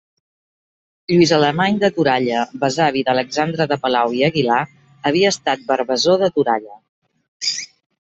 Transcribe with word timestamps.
Lluís 1.13 1.33
Alemany 1.37 1.77
de 1.83 1.91
Toralla, 1.99 2.41
besavi 2.65 3.05
d'Alexandre 3.11 3.71
de 3.75 3.79
Palau 3.87 4.19
i 4.19 4.27
d'Aguilar, 4.27 4.61
havia 5.11 5.33
estat 5.39 5.73
varvassor 5.73 6.23
de 6.27 6.37
Toralla. 6.41 6.85